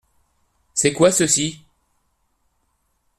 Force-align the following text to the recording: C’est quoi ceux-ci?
C’est 0.73 0.93
quoi 0.93 1.11
ceux-ci? 1.11 1.61